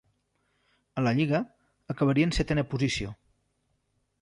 [0.97, 1.41] A lliga,
[1.95, 3.13] acabaria en setena posició.